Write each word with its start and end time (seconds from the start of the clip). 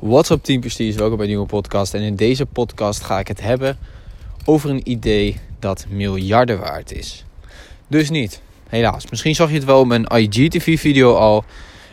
What's 0.00 0.30
up 0.30 0.42
Team 0.42 0.60
Prestige, 0.60 0.98
welkom 0.98 1.16
bij 1.16 1.26
een 1.26 1.32
nieuwe 1.32 1.46
podcast. 1.46 1.94
En 1.94 2.02
in 2.02 2.16
deze 2.16 2.46
podcast 2.46 3.02
ga 3.02 3.18
ik 3.18 3.28
het 3.28 3.40
hebben 3.40 3.78
over 4.44 4.70
een 4.70 4.90
idee 4.90 5.36
dat 5.58 5.86
miljarden 5.88 6.58
waard 6.58 6.92
is. 6.92 7.24
Dus 7.88 8.10
niet, 8.10 8.40
helaas. 8.68 9.10
Misschien 9.10 9.34
zag 9.34 9.48
je 9.48 9.54
het 9.54 9.64
wel 9.64 9.82
in 9.82 9.88
mijn 9.88 10.06
IGTV 10.06 10.80
video 10.80 11.14
al. 11.14 11.44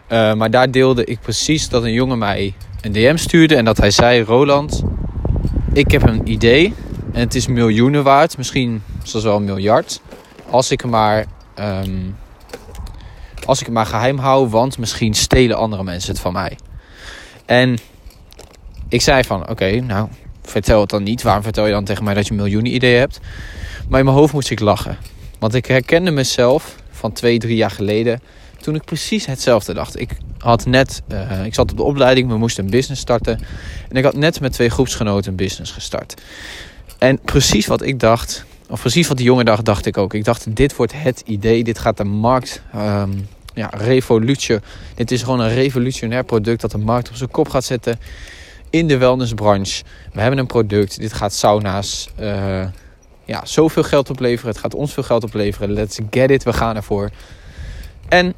Uh, 0.09 0.33
maar 0.33 0.51
daar 0.51 0.71
deelde 0.71 1.05
ik 1.05 1.19
precies 1.19 1.69
dat 1.69 1.83
een 1.83 1.93
jongen 1.93 2.17
mij 2.17 2.53
een 2.81 2.91
DM 2.91 3.15
stuurde 3.17 3.55
en 3.55 3.65
dat 3.65 3.77
hij 3.77 3.91
zei... 3.91 4.21
Roland, 4.23 4.83
ik 5.73 5.91
heb 5.91 6.03
een 6.03 6.31
idee 6.31 6.73
en 7.11 7.19
het 7.19 7.35
is 7.35 7.47
miljoenen 7.47 8.03
waard. 8.03 8.37
Misschien 8.37 8.83
zelfs 9.03 9.25
wel 9.25 9.35
een 9.35 9.43
miljard. 9.43 10.01
Als 10.49 10.71
ik 10.71 10.85
maar... 10.85 11.25
Um, 11.59 12.17
als 13.45 13.59
ik 13.59 13.65
het 13.65 13.75
maar 13.75 13.85
geheim 13.85 14.17
hou, 14.17 14.49
want 14.49 14.77
misschien 14.77 15.13
stelen 15.13 15.57
andere 15.57 15.83
mensen 15.83 16.11
het 16.11 16.21
van 16.21 16.33
mij. 16.33 16.57
En 17.45 17.77
ik 18.89 19.01
zei 19.01 19.23
van, 19.23 19.49
oké, 19.49 19.79
nou, 19.79 20.07
vertel 20.41 20.79
het 20.79 20.89
dan 20.89 21.03
niet. 21.03 21.21
Waarom 21.21 21.43
vertel 21.43 21.65
je 21.65 21.71
dan 21.71 21.83
tegen 21.83 22.03
mij 22.03 22.13
dat 22.13 22.27
je 22.27 22.33
miljoenen 22.33 22.73
ideeën 22.73 22.99
hebt? 22.99 23.19
Maar 23.89 23.99
in 23.99 24.05
mijn 24.05 24.17
hoofd 24.17 24.33
moest 24.33 24.49
ik 24.49 24.59
lachen. 24.59 24.97
Want 25.39 25.53
ik 25.53 25.65
herkende 25.65 26.11
mezelf 26.11 26.75
van 26.91 27.11
twee, 27.11 27.37
drie 27.37 27.55
jaar 27.55 27.71
geleden... 27.71 28.21
toen 28.61 28.75
ik 28.75 28.83
precies 28.83 29.25
hetzelfde 29.25 29.73
dacht. 29.73 29.99
Ik 29.99 30.09
had 30.37 30.65
net, 30.65 31.01
uh, 31.11 31.45
ik 31.45 31.53
zat 31.53 31.71
op 31.71 31.77
de 31.77 31.83
opleiding, 31.83 32.27
we 32.29 32.37
moesten 32.37 32.63
een 32.63 32.69
business 32.69 33.01
starten. 33.01 33.39
En 33.89 33.95
ik 33.95 34.03
had 34.03 34.15
net 34.15 34.39
met 34.39 34.53
twee 34.53 34.69
groepsgenoten 34.69 35.31
een 35.31 35.37
business 35.37 35.71
gestart. 35.71 36.21
En 36.97 37.19
precies 37.19 37.67
wat 37.67 37.83
ik 37.83 37.99
dacht, 37.99 38.45
of 38.69 38.79
precies 38.79 39.07
wat 39.07 39.17
die 39.17 39.25
jongen 39.25 39.45
dacht, 39.45 39.65
dacht 39.65 39.85
ik 39.85 39.97
ook. 39.97 40.13
Ik 40.13 40.23
dacht, 40.23 40.55
dit 40.55 40.75
wordt 40.75 40.93
het 40.95 41.21
idee, 41.25 41.63
dit 41.63 41.79
gaat 41.79 41.97
de 41.97 42.03
markt... 42.03 42.61
Um, 42.75 43.27
ja, 43.53 43.69
revolutie. 43.77 44.57
Dit 44.95 45.11
is 45.11 45.23
gewoon 45.23 45.39
een 45.39 45.53
revolutionair 45.53 46.23
product 46.23 46.61
dat 46.61 46.71
de 46.71 46.77
markt 46.77 47.09
op 47.09 47.15
zijn 47.15 47.31
kop 47.31 47.49
gaat 47.49 47.63
zetten 47.63 47.99
in 48.75 48.87
de 48.87 48.97
wellnessbranche. 48.97 49.83
We 50.13 50.21
hebben 50.21 50.39
een 50.39 50.45
product, 50.45 50.99
dit 50.99 51.13
gaat 51.13 51.33
sauna's 51.33 52.09
uh, 52.19 52.65
ja, 53.25 53.45
zoveel 53.45 53.83
geld 53.83 54.09
opleveren. 54.09 54.51
Het 54.51 54.59
gaat 54.59 54.73
ons 54.73 54.93
veel 54.93 55.03
geld 55.03 55.23
opleveren. 55.23 55.71
Let's 55.71 55.99
get 56.09 56.31
it, 56.31 56.43
we 56.43 56.53
gaan 56.53 56.75
ervoor. 56.75 57.09
En 58.07 58.33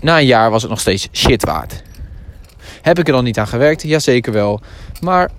na 0.00 0.18
een 0.18 0.26
jaar 0.26 0.50
was 0.50 0.62
het 0.62 0.70
nog 0.70 0.80
steeds 0.80 1.08
shit 1.12 1.44
waard. 1.44 1.82
Heb 2.82 2.98
ik 2.98 3.06
er 3.06 3.12
dan 3.12 3.24
niet 3.24 3.38
aan 3.38 3.46
gewerkt? 3.46 3.82
Jazeker 3.82 4.32
wel. 4.32 4.60
Maar 5.00 5.30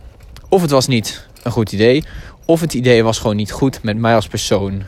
of 0.50 0.62
het 0.62 0.72
was 0.72 0.88
niet 0.88 1.28
een 1.44 1.52
goed 1.52 1.72
idee, 1.72 2.04
of 2.46 2.62
het 2.62 2.74
idee 2.74 3.04
was 3.04 3.20
gewoon 3.20 3.36
niet 3.36 3.52
goed 3.52 3.84
met 3.84 3.98
mij 3.98 4.16
als 4.16 4.28
persoon 4.28 4.84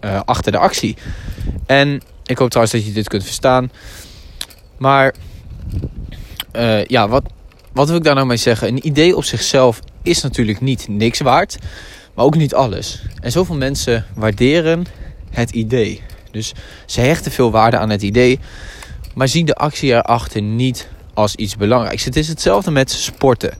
uh, 0.00 0.20
achter 0.24 0.52
de 0.52 0.58
actie. 0.58 0.96
En 1.66 2.02
ik 2.24 2.38
hoop 2.38 2.48
trouwens 2.48 2.76
dat 2.76 2.86
je 2.86 2.92
dit 2.92 3.08
kunt 3.08 3.24
verstaan. 3.24 3.70
Maar 4.76 5.14
uh, 6.56 6.84
ja, 6.84 7.08
wat, 7.08 7.22
wat 7.74 7.88
wil 7.88 7.96
ik 7.96 8.04
daar 8.04 8.14
nou 8.14 8.26
mee 8.26 8.36
zeggen? 8.36 8.68
Een 8.68 8.86
idee 8.86 9.16
op 9.16 9.24
zichzelf 9.24 9.80
is 10.02 10.22
natuurlijk 10.22 10.60
niet 10.60 10.88
niks 10.88 11.20
waard, 11.20 11.58
maar 12.14 12.24
ook 12.24 12.36
niet 12.36 12.54
alles. 12.54 13.02
En 13.20 13.32
zoveel 13.32 13.56
mensen 13.56 14.06
waarderen 14.14 14.86
het 15.30 15.50
idee. 15.50 16.02
Dus 16.30 16.52
ze 16.86 17.00
hechten 17.00 17.32
veel 17.32 17.50
waarde 17.50 17.78
aan 17.78 17.90
het 17.90 18.02
idee, 18.02 18.38
maar 19.14 19.28
zien 19.28 19.46
de 19.46 19.54
actie 19.54 19.92
erachter 19.92 20.42
niet 20.42 20.88
als 21.14 21.34
iets 21.34 21.56
belangrijks. 21.56 22.04
Het 22.04 22.16
is 22.16 22.28
hetzelfde 22.28 22.70
met 22.70 22.90
sporten. 22.90 23.54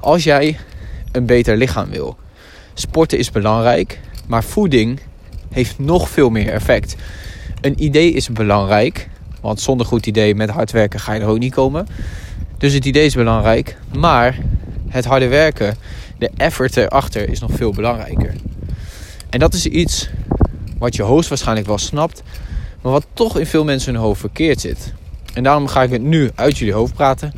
Als 0.00 0.24
jij 0.24 0.58
een 1.12 1.26
beter 1.26 1.56
lichaam 1.56 1.90
wil, 1.90 2.16
sporten 2.74 3.18
is 3.18 3.30
belangrijk, 3.30 4.00
maar 4.26 4.44
voeding 4.44 5.00
heeft 5.50 5.78
nog 5.78 6.08
veel 6.08 6.30
meer 6.30 6.52
effect. 6.52 6.96
Een 7.60 7.82
idee 7.82 8.12
is 8.12 8.28
belangrijk, 8.28 9.08
want 9.40 9.60
zonder 9.60 9.86
goed 9.86 10.06
idee 10.06 10.34
met 10.34 10.50
hard 10.50 10.70
werken 10.70 11.00
ga 11.00 11.12
je 11.12 11.20
er 11.20 11.26
ook 11.26 11.38
niet 11.38 11.54
komen. 11.54 11.86
Dus 12.58 12.72
het 12.72 12.84
idee 12.84 13.04
is 13.04 13.14
belangrijk, 13.14 13.76
maar 13.96 14.38
het 14.88 15.04
harde 15.04 15.28
werken, 15.28 15.76
de 16.18 16.30
effort 16.36 16.76
erachter 16.76 17.28
is 17.28 17.40
nog 17.40 17.50
veel 17.54 17.72
belangrijker. 17.72 18.34
En 19.30 19.38
dat 19.38 19.54
is 19.54 19.66
iets 19.66 20.08
wat 20.78 20.96
je 20.96 21.02
hoogstwaarschijnlijk 21.02 21.66
wel 21.66 21.78
snapt, 21.78 22.22
maar 22.82 22.92
wat 22.92 23.06
toch 23.12 23.38
in 23.38 23.46
veel 23.46 23.64
mensen 23.64 23.92
hun 23.92 24.02
hoofd 24.02 24.20
verkeerd 24.20 24.60
zit. 24.60 24.92
En 25.34 25.42
daarom 25.42 25.66
ga 25.66 25.82
ik 25.82 25.90
het 25.90 26.02
nu 26.02 26.30
uit 26.34 26.58
jullie 26.58 26.74
hoofd 26.74 26.94
praten, 26.94 27.32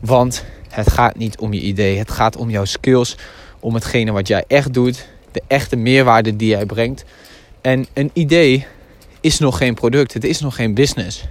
want 0.00 0.44
het 0.68 0.92
gaat 0.92 1.16
niet 1.16 1.38
om 1.38 1.52
je 1.52 1.60
idee, 1.60 1.98
het 1.98 2.10
gaat 2.10 2.36
om 2.36 2.50
jouw 2.50 2.64
skills, 2.64 3.16
om 3.60 3.74
hetgene 3.74 4.12
wat 4.12 4.28
jij 4.28 4.44
echt 4.46 4.72
doet, 4.72 5.06
de 5.32 5.42
echte 5.46 5.76
meerwaarde 5.76 6.36
die 6.36 6.48
jij 6.48 6.66
brengt. 6.66 7.04
En 7.60 7.86
een 7.92 8.10
idee 8.12 8.66
is 9.20 9.38
nog 9.38 9.56
geen 9.56 9.74
product, 9.74 10.12
het 10.12 10.24
is 10.24 10.40
nog 10.40 10.54
geen 10.54 10.74
business. 10.74 11.24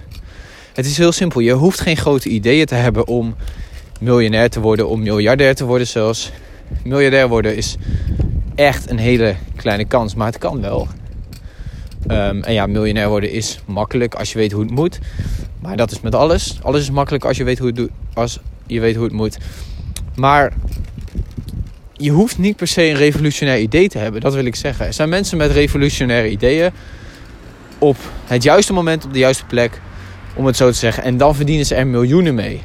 Het 0.80 0.88
is 0.88 0.98
heel 0.98 1.12
simpel. 1.12 1.40
Je 1.40 1.52
hoeft 1.52 1.80
geen 1.80 1.96
grote 1.96 2.28
ideeën 2.28 2.66
te 2.66 2.74
hebben 2.74 3.06
om 3.06 3.34
miljonair 4.00 4.50
te 4.50 4.60
worden, 4.60 4.88
om 4.88 5.02
miljardair 5.02 5.54
te 5.54 5.64
worden 5.64 5.86
zelfs. 5.86 6.30
Miljardair 6.84 7.28
worden 7.28 7.56
is 7.56 7.76
echt 8.54 8.90
een 8.90 8.98
hele 8.98 9.34
kleine 9.56 9.84
kans, 9.84 10.14
maar 10.14 10.26
het 10.26 10.38
kan 10.38 10.60
wel. 10.60 10.88
Um, 12.10 12.42
en 12.42 12.52
ja, 12.52 12.66
miljonair 12.66 13.08
worden 13.08 13.32
is 13.32 13.60
makkelijk 13.66 14.14
als 14.14 14.32
je 14.32 14.38
weet 14.38 14.52
hoe 14.52 14.62
het 14.62 14.70
moet. 14.70 14.98
Maar 15.58 15.76
dat 15.76 15.90
is 15.90 16.00
met 16.00 16.14
alles. 16.14 16.58
Alles 16.62 16.80
is 16.80 16.90
makkelijk 16.90 17.24
als 17.24 17.36
je 17.36 17.44
weet 17.44 17.58
hoe 17.58 17.66
het, 17.66 17.76
doet, 17.76 17.90
als 18.14 18.40
je 18.66 18.80
weet 18.80 18.94
hoe 18.94 19.04
het 19.04 19.12
moet. 19.12 19.38
Maar 20.14 20.52
je 21.92 22.10
hoeft 22.10 22.38
niet 22.38 22.56
per 22.56 22.66
se 22.66 22.82
een 22.82 22.96
revolutionair 22.96 23.60
idee 23.60 23.88
te 23.88 23.98
hebben. 23.98 24.20
Dat 24.20 24.34
wil 24.34 24.44
ik 24.44 24.56
zeggen. 24.56 24.86
Er 24.86 24.92
zijn 24.92 25.08
mensen 25.08 25.36
met 25.36 25.50
revolutionaire 25.50 26.30
ideeën 26.30 26.70
op 27.78 27.96
het 28.24 28.42
juiste 28.42 28.72
moment 28.72 29.04
op 29.04 29.12
de 29.12 29.18
juiste 29.18 29.44
plek 29.44 29.80
om 30.40 30.46
het 30.46 30.56
zo 30.56 30.70
te 30.70 30.76
zeggen. 30.76 31.02
En 31.02 31.16
dan 31.16 31.34
verdienen 31.34 31.66
ze 31.66 31.74
er 31.74 31.86
miljoenen 31.86 32.34
mee. 32.34 32.62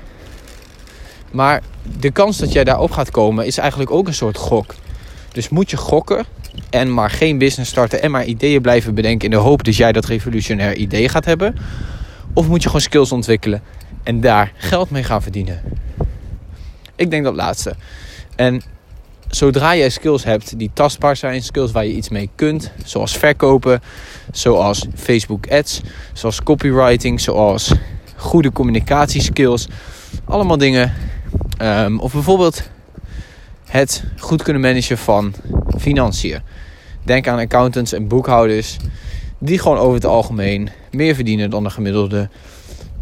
Maar 1.32 1.62
de 2.00 2.12
kans 2.12 2.38
dat 2.38 2.52
jij 2.52 2.64
daarop 2.64 2.92
gaat 2.92 3.12
komen 3.12 3.46
is 3.46 3.58
eigenlijk 3.58 3.92
ook 3.92 4.08
een 4.08 4.14
soort 4.14 4.38
gok. 4.38 4.76
Dus 5.32 5.50
moet 5.50 5.70
je 5.70 5.78
gokken 5.78 6.26
en 6.70 6.94
maar 6.94 7.10
geen 7.10 7.38
business 7.38 7.72
starten 7.72 8.02
en 8.02 8.12
maar 8.12 8.26
ideeën 8.26 8.62
blijven 8.62 8.94
bedenken 8.94 9.26
in 9.30 9.36
de 9.38 9.44
hoop 9.44 9.64
dat 9.64 9.76
jij 9.76 9.92
dat 9.92 10.06
revolutionair 10.06 10.76
idee 10.76 11.10
gaat 11.10 11.26
hebben? 11.26 11.56
Of 12.34 12.48
moet 12.48 12.62
je 12.62 12.68
gewoon 12.68 12.82
skills 12.82 13.12
ontwikkelen 13.12 13.62
en 14.04 14.22
daar 14.22 14.52
geld 14.58 14.90
mee 14.90 15.04
gaan 15.04 15.22
verdienen? 15.22 15.62
Ik 16.96 17.10
denk 17.10 17.24
dat 17.24 17.36
laatste. 17.36 17.76
En 18.36 18.62
zodra 19.36 19.76
jij 19.76 19.90
skills 19.90 20.24
hebt 20.24 20.60
die 20.60 20.72
tastbaar 20.74 21.16
zijn, 21.16 21.44
skills 21.44 21.72
waar 21.72 21.86
je 21.86 21.94
iets 21.94 22.10
mee 22.10 22.30
kunt, 22.36 22.72
zoals 22.86 23.18
verkopen, 23.18 23.82
zoals 24.32 24.86
Facebook 24.96 25.52
ads, 25.52 25.82
zoals 26.14 26.44
copywriting, 26.44 27.22
zoals 27.22 27.74
goede 28.16 28.52
communicatieskills, 28.52 29.68
allemaal 30.26 30.58
dingen. 30.58 30.94
Um, 31.62 32.00
of 32.00 32.14
bijvoorbeeld 32.14 32.64
het 33.66 34.04
goed 34.18 34.44
kunnen 34.44 34.62
managen 34.62 34.98
van 34.98 35.34
financiën. 35.78 36.40
Denk 37.04 37.28
aan 37.28 37.40
accountants 37.40 37.94
en 37.94 38.08
boekhouders 38.08 38.78
die 39.38 39.60
gewoon 39.60 39.78
over 39.78 39.94
het 39.94 40.06
algemeen 40.06 40.70
meer 40.92 41.16
verdienen 41.16 41.50
dan 41.50 41.66
een 41.66 41.72
gemiddelde, 41.72 42.30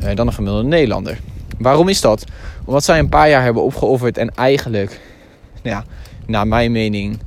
uh, 0.03 0.15
dan 0.15 0.27
een 0.27 0.33
gemiddelde 0.33 0.67
Nederlander. 0.67 1.19
Waarom 1.57 1.89
is 1.89 2.01
dat? 2.01 2.25
Omdat 2.65 2.83
zij 2.83 2.99
een 2.99 3.09
paar 3.09 3.29
jaar 3.29 3.43
hebben 3.43 3.63
opgeofferd 3.63 4.17
en 4.17 4.35
eigenlijk 4.35 4.99
nou 5.63 5.75
ja, 5.75 5.85
naar 6.25 6.47
mijn 6.47 6.71
mening, 6.71 7.19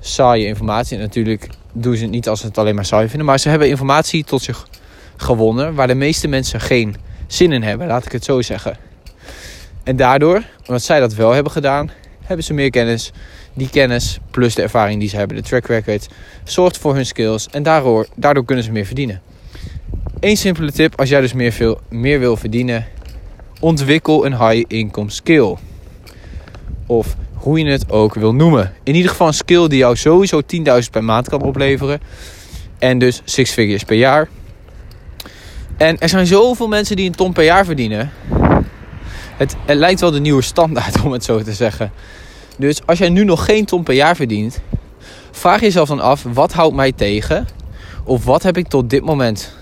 saaie 0.00 0.46
informatie. 0.46 0.96
En 0.96 1.02
natuurlijk 1.02 1.48
doen 1.72 1.96
ze 1.96 2.02
het 2.02 2.10
niet 2.10 2.28
als 2.28 2.40
ze 2.40 2.46
het 2.46 2.58
alleen 2.58 2.74
maar 2.74 2.84
saai 2.84 3.08
vinden. 3.08 3.26
Maar 3.26 3.38
ze 3.38 3.48
hebben 3.48 3.68
informatie 3.68 4.24
tot 4.24 4.42
zich 4.42 4.68
gewonnen 5.16 5.74
waar 5.74 5.86
de 5.86 5.94
meeste 5.94 6.28
mensen 6.28 6.60
geen 6.60 6.96
zin 7.26 7.52
in 7.52 7.62
hebben, 7.62 7.86
laat 7.86 8.04
ik 8.04 8.12
het 8.12 8.24
zo 8.24 8.42
zeggen. 8.42 8.76
En 9.84 9.96
daardoor, 9.96 10.42
omdat 10.66 10.82
zij 10.82 11.00
dat 11.00 11.14
wel 11.14 11.32
hebben 11.32 11.52
gedaan, 11.52 11.90
hebben 12.24 12.44
ze 12.44 12.54
meer 12.54 12.70
kennis. 12.70 13.12
Die 13.54 13.70
kennis 13.70 14.18
plus 14.30 14.54
de 14.54 14.62
ervaring 14.62 15.00
die 15.00 15.08
ze 15.08 15.16
hebben, 15.16 15.36
de 15.36 15.42
track 15.42 15.66
record, 15.66 16.08
zorgt 16.44 16.78
voor 16.78 16.94
hun 16.94 17.06
skills. 17.06 17.48
En 17.50 17.62
daardoor, 17.62 18.06
daardoor 18.16 18.44
kunnen 18.44 18.64
ze 18.64 18.72
meer 18.72 18.86
verdienen. 18.86 19.22
Eén 20.20 20.36
simpele 20.36 20.72
tip, 20.72 20.98
als 20.98 21.08
jij 21.08 21.20
dus 21.20 21.32
meer, 21.32 21.52
veel, 21.52 21.80
meer 21.88 22.18
wil 22.18 22.36
verdienen, 22.36 22.86
ontwikkel 23.60 24.26
een 24.26 24.48
high 24.48 24.64
income 24.68 25.10
skill. 25.10 25.56
Of 26.86 27.16
hoe 27.46 27.58
je 27.58 27.70
het 27.70 27.90
ook 27.90 28.14
wil 28.14 28.34
noemen. 28.34 28.72
In 28.82 28.94
ieder 28.94 29.10
geval 29.10 29.26
een 29.26 29.34
skill 29.34 29.68
die 29.68 29.78
jou 29.78 29.96
sowieso 29.96 30.40
10.000 30.42 30.90
per 30.90 31.04
maand 31.04 31.28
kan 31.28 31.42
opleveren. 31.42 32.00
En 32.78 32.98
dus 32.98 33.22
six 33.24 33.50
figures 33.50 33.84
per 33.84 33.96
jaar. 33.96 34.28
En 35.76 35.98
er 35.98 36.08
zijn 36.08 36.26
zoveel 36.26 36.68
mensen 36.68 36.96
die 36.96 37.06
een 37.06 37.14
ton 37.14 37.32
per 37.32 37.44
jaar 37.44 37.64
verdienen. 37.64 38.10
Het, 39.36 39.56
het 39.66 39.78
lijkt 39.78 40.00
wel 40.00 40.10
de 40.10 40.20
nieuwe 40.20 40.42
standaard 40.42 41.00
om 41.04 41.12
het 41.12 41.24
zo 41.24 41.42
te 41.42 41.52
zeggen. 41.52 41.92
Dus 42.58 42.86
als 42.86 42.98
jij 42.98 43.08
nu 43.08 43.24
nog 43.24 43.44
geen 43.44 43.64
ton 43.64 43.82
per 43.82 43.94
jaar 43.94 44.16
verdient, 44.16 44.60
vraag 45.30 45.60
jezelf 45.60 45.88
dan 45.88 46.00
af: 46.00 46.22
wat 46.32 46.52
houdt 46.52 46.76
mij 46.76 46.92
tegen? 46.92 47.46
Of 48.04 48.24
wat 48.24 48.42
heb 48.42 48.56
ik 48.56 48.68
tot 48.68 48.90
dit 48.90 49.04
moment, 49.04 49.56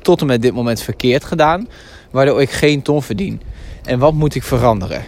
tot 0.00 0.20
en 0.20 0.26
met 0.26 0.42
dit 0.42 0.54
moment 0.54 0.80
verkeerd 0.80 1.24
gedaan, 1.24 1.68
waardoor 2.10 2.40
ik 2.40 2.50
geen 2.50 2.82
ton 2.82 3.02
verdien? 3.02 3.40
En 3.84 3.98
wat 3.98 4.12
moet 4.12 4.34
ik 4.34 4.42
veranderen? 4.42 5.04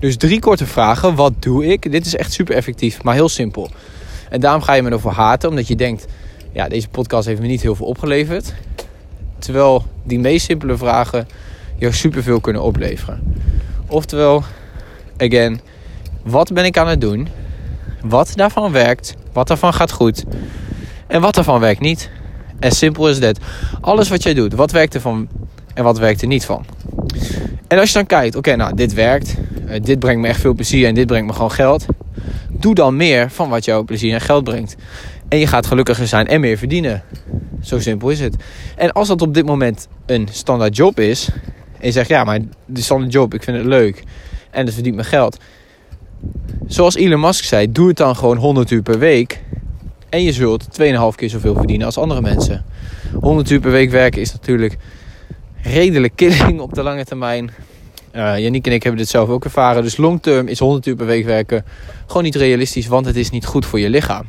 Dus 0.00 0.16
drie 0.16 0.40
korte 0.40 0.66
vragen. 0.66 1.14
Wat 1.14 1.32
doe 1.38 1.66
ik? 1.66 1.92
Dit 1.92 2.06
is 2.06 2.16
echt 2.16 2.32
super 2.32 2.54
effectief, 2.54 3.02
maar 3.02 3.14
heel 3.14 3.28
simpel. 3.28 3.70
En 4.30 4.40
daarom 4.40 4.62
ga 4.62 4.72
je 4.72 4.82
me 4.82 4.90
ervoor 4.90 5.12
haten, 5.12 5.48
omdat 5.48 5.68
je 5.68 5.76
denkt... 5.76 6.06
ja, 6.52 6.68
deze 6.68 6.88
podcast 6.88 7.26
heeft 7.26 7.40
me 7.40 7.46
niet 7.46 7.62
heel 7.62 7.74
veel 7.74 7.86
opgeleverd. 7.86 8.54
Terwijl 9.38 9.84
die 10.02 10.18
meest 10.18 10.44
simpele 10.44 10.76
vragen 10.76 11.28
jou 11.76 11.92
superveel 11.92 12.40
kunnen 12.40 12.62
opleveren. 12.62 13.42
Oftewel, 13.86 14.42
again, 15.16 15.60
wat 16.22 16.52
ben 16.52 16.64
ik 16.64 16.78
aan 16.78 16.88
het 16.88 17.00
doen? 17.00 17.28
Wat 18.02 18.32
daarvan 18.34 18.72
werkt? 18.72 19.14
Wat 19.32 19.48
daarvan 19.48 19.74
gaat 19.74 19.92
goed? 19.92 20.24
En 21.06 21.20
wat 21.20 21.34
daarvan 21.34 21.60
werkt 21.60 21.80
niet? 21.80 22.10
As 22.60 22.78
simple 22.78 23.10
as 23.10 23.18
that. 23.18 23.38
Alles 23.80 24.08
wat 24.08 24.22
jij 24.22 24.34
doet, 24.34 24.54
wat 24.54 24.70
werkt 24.70 24.94
ervan 24.94 25.28
en 25.74 25.84
wat 25.84 25.98
werkt 25.98 26.22
er 26.22 26.28
niet 26.28 26.44
van? 26.44 26.64
En 27.68 27.78
als 27.78 27.88
je 27.88 27.94
dan 27.94 28.06
kijkt, 28.06 28.36
oké, 28.36 28.56
nou, 28.56 28.74
dit 28.74 28.94
werkt. 28.94 29.34
Uh, 29.70 29.76
dit 29.82 29.98
brengt 29.98 30.20
me 30.20 30.28
echt 30.28 30.40
veel 30.40 30.54
plezier 30.54 30.86
en 30.86 30.94
dit 30.94 31.06
brengt 31.06 31.26
me 31.26 31.32
gewoon 31.32 31.52
geld. 31.52 31.86
Doe 32.50 32.74
dan 32.74 32.96
meer 32.96 33.30
van 33.30 33.48
wat 33.48 33.64
jou 33.64 33.84
plezier 33.84 34.14
en 34.14 34.20
geld 34.20 34.44
brengt. 34.44 34.76
En 35.28 35.38
je 35.38 35.46
gaat 35.46 35.66
gelukkiger 35.66 36.06
zijn 36.06 36.26
en 36.26 36.40
meer 36.40 36.58
verdienen. 36.58 37.02
Zo 37.62 37.80
simpel 37.80 38.10
is 38.10 38.20
het. 38.20 38.36
En 38.76 38.92
als 38.92 39.08
dat 39.08 39.22
op 39.22 39.34
dit 39.34 39.46
moment 39.46 39.88
een 40.06 40.28
standaard 40.32 40.76
job 40.76 41.00
is. 41.00 41.28
En 41.78 41.86
je 41.86 41.92
zegt, 41.92 42.08
ja, 42.08 42.24
maar 42.24 42.38
de 42.66 42.80
standaard 42.80 43.12
job, 43.12 43.34
ik 43.34 43.42
vind 43.42 43.56
het 43.56 43.66
leuk. 43.66 44.04
En 44.50 44.64
het 44.64 44.74
verdient 44.74 44.96
me 44.96 45.04
geld. 45.04 45.38
Zoals 46.66 46.94
Elon 46.94 47.20
Musk 47.20 47.44
zei, 47.44 47.72
doe 47.72 47.88
het 47.88 47.96
dan 47.96 48.16
gewoon 48.16 48.36
100 48.36 48.70
uur 48.70 48.82
per 48.82 48.98
week. 48.98 49.40
En 50.08 50.22
je 50.22 50.32
zult 50.32 50.64
2,5 50.64 50.86
keer 51.14 51.30
zoveel 51.30 51.54
verdienen 51.54 51.86
als 51.86 51.98
andere 51.98 52.20
mensen. 52.20 52.64
100 53.20 53.50
uur 53.50 53.60
per 53.60 53.70
week 53.70 53.90
werken 53.90 54.20
is 54.20 54.32
natuurlijk 54.32 54.76
redelijk 55.62 56.16
killing 56.16 56.60
op 56.60 56.74
de 56.74 56.82
lange 56.82 57.04
termijn. 57.04 57.50
Uh, 58.14 58.46
en 58.46 58.54
ik 58.54 58.82
hebben 58.82 58.96
dit 58.96 59.08
zelf 59.08 59.28
ook 59.28 59.44
ervaren. 59.44 59.82
Dus 59.82 59.96
long 59.96 60.22
term 60.22 60.48
is 60.48 60.58
100 60.58 60.86
uur 60.86 60.96
per 60.96 61.06
week 61.06 61.24
werken 61.24 61.64
gewoon 62.10 62.22
niet 62.22 62.34
realistisch, 62.34 62.86
want 62.86 63.06
het 63.06 63.16
is 63.16 63.30
niet 63.30 63.46
goed 63.46 63.66
voor 63.66 63.80
je 63.80 63.90
lichaam. 63.90 64.26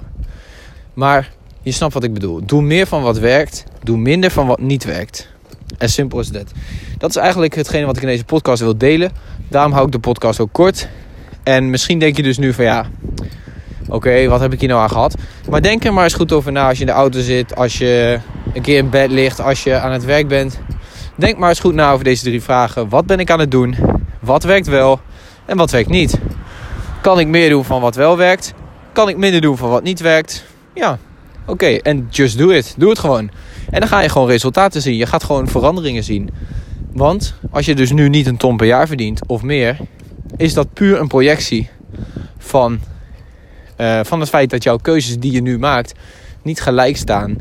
Maar 0.94 1.32
je 1.62 1.72
snapt 1.72 1.94
wat 1.94 2.04
ik 2.04 2.14
bedoel. 2.14 2.46
Doe 2.46 2.62
meer 2.62 2.88
van 2.88 3.02
wat 3.02 3.20
werkt, 3.20 3.64
doe 3.84 3.98
minder 3.98 4.32
van 4.32 4.48
wat 4.48 4.60
niet 4.60 4.84
werkt. 4.84 5.30
As 5.78 5.94
simple 5.94 6.20
as 6.20 6.30
that. 6.32 6.52
Dat 6.98 7.10
is 7.10 7.16
eigenlijk 7.16 7.56
hetgene 7.56 7.86
wat 7.86 7.96
ik 7.96 8.02
in 8.02 8.08
deze 8.08 8.26
podcast 8.26 8.62
wil 8.62 8.78
delen. 8.78 9.12
Daarom 9.48 9.72
hou 9.72 9.86
ik 9.86 9.92
de 9.92 10.00
podcast 10.00 10.40
ook 10.40 10.52
kort. 10.52 10.88
En 11.44 11.70
misschien 11.70 12.00
denk 12.00 12.16
je 12.16 12.24
dus 12.24 12.38
nu 12.38 12.54
van 12.54 12.66
ja, 12.66 12.86
oké, 13.88 14.28
wat 14.28 14.40
heb 14.40 14.54
ik 14.54 14.60
hier 14.60 14.70
nou 14.70 14.82
aan 14.82 14.90
gehad? 14.90 15.16
Maar 15.50 15.62
denk 15.62 15.84
er 15.84 15.94
maar 15.94 16.04
eens 16.04 16.14
goed 16.14 16.32
over 16.32 16.52
na 16.52 16.68
als 16.68 16.78
je 16.78 16.86
in 16.86 16.90
de 16.90 16.96
auto 16.96 17.20
zit, 17.20 17.56
als 17.56 17.78
je 17.78 18.20
een 18.54 18.62
keer 18.62 18.78
in 18.78 18.90
bed 18.90 19.12
ligt, 19.12 19.42
als 19.42 19.64
je 19.64 19.80
aan 19.80 19.92
het 19.92 20.06
werk 20.06 20.28
bent. 20.28 20.60
Denk 21.16 21.38
maar 21.38 21.50
eens 21.50 21.60
goed 21.60 21.74
na 21.74 21.92
over 21.92 22.04
deze 22.04 22.24
drie 22.24 22.42
vragen. 22.42 22.90
Wat 22.90 23.06
ben 23.06 23.20
ik 23.20 23.30
aan 23.30 23.40
het 23.40 23.52
doen? 23.52 23.76
Wat 24.20 24.44
werkt 24.44 24.68
wel? 24.68 25.00
En 25.46 25.58
wat 25.58 25.72
werkt 25.72 25.90
niet? 25.90 26.20
Kan 27.02 27.20
ik 27.20 27.28
meer 27.28 27.50
doen 27.50 27.66
van 27.66 27.82
wat 27.82 27.96
wel 27.96 28.18
werkt? 28.18 28.54
Kan 28.92 29.10
ik 29.10 29.18
minder 29.18 29.42
doen 29.42 29.58
van 29.58 29.70
wat 29.70 29.84
niet 29.84 30.00
werkt? 30.00 30.46
Ja, 30.74 30.98
oké. 31.46 31.66
En 31.66 32.08
just 32.10 32.38
do 32.38 32.50
it. 32.50 32.74
Doe 32.78 32.90
het 32.90 33.00
gewoon. 33.00 33.30
En 33.70 33.80
dan 33.80 33.90
ga 33.90 34.02
je 34.02 34.10
gewoon 34.10 34.28
resultaten 34.28 34.82
zien. 34.82 34.96
Je 34.96 35.06
gaat 35.06 35.24
gewoon 35.24 35.48
veranderingen 35.48 36.04
zien. 36.04 36.30
Want 36.94 37.36
als 37.52 37.66
je 37.66 37.76
dus 37.76 37.92
nu 37.92 38.10
niet 38.10 38.28
een 38.28 38.38
ton 38.38 38.58
per 38.58 38.68
jaar 38.68 38.88
verdient 38.88 39.22
of 39.28 39.42
meer, 39.42 39.78
is 40.38 40.54
dat 40.54 40.74
puur 40.74 41.00
een 41.00 41.08
projectie 41.08 41.70
van, 42.38 42.80
uh, 43.78 44.00
van 44.04 44.20
het 44.20 44.30
feit 44.30 44.50
dat 44.50 44.64
jouw 44.64 44.78
keuzes 44.78 45.20
die 45.20 45.32
je 45.32 45.42
nu 45.42 45.60
maakt 45.60 45.94
niet 46.42 46.62
gelijk 46.62 46.98
staan 46.98 47.38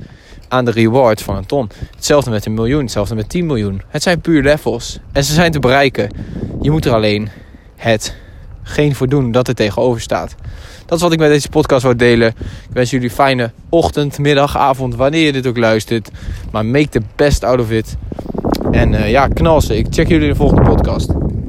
aan 0.50 0.64
de 0.64 0.70
reward 0.70 1.22
van 1.22 1.36
een 1.36 1.46
ton. 1.46 1.70
Hetzelfde 1.96 2.30
met 2.30 2.46
een 2.46 2.54
miljoen, 2.54 2.82
hetzelfde 2.82 3.14
met 3.14 3.28
10 3.28 3.46
miljoen. 3.46 3.82
Het 3.88 4.02
zijn 4.02 4.20
puur 4.20 4.42
levels 4.42 4.98
en 5.12 5.24
ze 5.24 5.34
zijn 5.34 5.52
te 5.52 5.58
bereiken. 5.58 6.10
Je 6.62 6.70
moet 6.70 6.84
er 6.84 6.92
alleen 6.92 7.28
het 7.76 8.14
geen 8.62 8.94
voor 8.94 9.08
doen 9.08 9.32
dat 9.32 9.48
er 9.48 9.54
tegenover 9.54 10.00
staat. 10.00 10.34
Dat 10.86 10.98
is 10.98 11.04
wat 11.04 11.12
ik 11.12 11.18
met 11.18 11.30
deze 11.30 11.48
podcast 11.48 11.82
wil 11.82 11.96
delen. 11.96 12.28
Ik 12.28 12.72
wens 12.72 12.90
jullie 12.90 13.10
fijne 13.10 13.50
ochtend, 13.68 14.18
middag, 14.18 14.56
avond, 14.56 14.94
wanneer 14.94 15.24
je 15.24 15.32
dit 15.32 15.46
ook 15.46 15.56
luistert. 15.56 16.10
Maar 16.50 16.66
make 16.66 16.88
the 16.88 17.02
best 17.16 17.44
out 17.44 17.60
of 17.60 17.70
it. 17.70 17.96
En 18.70 18.92
uh, 18.92 19.10
ja, 19.10 19.28
knal 19.28 19.60
ze. 19.60 19.76
Ik 19.76 19.86
check 19.90 20.08
jullie 20.08 20.24
in 20.26 20.30
de 20.30 20.36
volgende 20.36 20.62
podcast. 20.62 21.19